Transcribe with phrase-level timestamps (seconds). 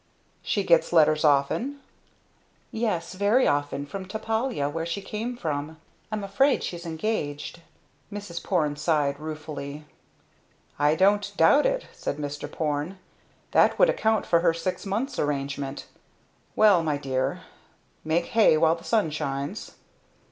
[0.41, 1.79] "She gets letters often?"
[2.71, 5.77] "Yes very often from Topolaya where she came from.
[6.11, 7.61] I'm afraid she's engaged."
[8.11, 8.43] Mrs.
[8.43, 9.85] Porne sighed ruefully.
[10.79, 12.51] "I don't doubt it!" said Mr.
[12.51, 12.97] Porne.
[13.51, 15.85] "That would account for her six months' arrangement!
[16.55, 17.41] Well, my dear
[18.03, 19.75] make hay while the sun shines!"